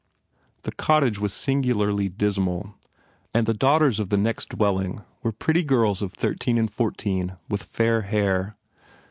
The 0.63 0.71
cottage 0.71 1.19
was 1.19 1.31
sing 1.31 1.61
ularly 1.61 2.09
dismal 2.11 2.73
and 3.35 3.45
the 3.45 3.53
daughters 3.53 3.99
of 3.99 4.09
the 4.09 4.17
next 4.17 4.49
dwell 4.49 4.79
ing 4.79 5.03
were 5.21 5.31
pretty 5.31 5.61
girls 5.61 6.01
of 6.01 6.11
thirteen 6.13 6.57
and 6.57 6.73
fourteen, 6.73 7.37
with 7.47 7.61
fair 7.61 8.01
hair. 8.01 8.57